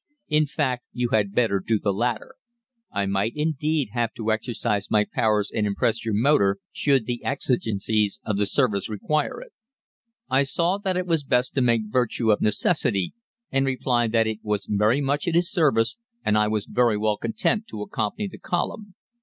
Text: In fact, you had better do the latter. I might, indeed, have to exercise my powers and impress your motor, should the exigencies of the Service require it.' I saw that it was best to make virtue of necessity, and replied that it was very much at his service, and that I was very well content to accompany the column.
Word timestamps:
In 0.29 0.47
fact, 0.47 0.85
you 0.93 1.09
had 1.09 1.35
better 1.35 1.59
do 1.59 1.77
the 1.77 1.93
latter. 1.93 2.33
I 2.91 3.05
might, 3.05 3.33
indeed, 3.35 3.89
have 3.93 4.11
to 4.15 4.31
exercise 4.31 4.89
my 4.89 5.05
powers 5.05 5.51
and 5.53 5.67
impress 5.67 6.03
your 6.03 6.15
motor, 6.15 6.57
should 6.71 7.05
the 7.05 7.23
exigencies 7.23 8.19
of 8.25 8.37
the 8.39 8.47
Service 8.47 8.89
require 8.89 9.39
it.' 9.41 9.53
I 10.27 10.41
saw 10.41 10.79
that 10.79 10.97
it 10.97 11.05
was 11.05 11.23
best 11.23 11.53
to 11.53 11.61
make 11.61 11.83
virtue 11.85 12.31
of 12.31 12.41
necessity, 12.41 13.13
and 13.51 13.63
replied 13.63 14.11
that 14.13 14.25
it 14.25 14.39
was 14.41 14.65
very 14.67 15.01
much 15.01 15.27
at 15.27 15.35
his 15.35 15.51
service, 15.51 15.97
and 16.25 16.35
that 16.35 16.39
I 16.41 16.47
was 16.47 16.65
very 16.65 16.97
well 16.97 17.17
content 17.17 17.67
to 17.67 17.83
accompany 17.83 18.27
the 18.27 18.39
column. 18.39 18.95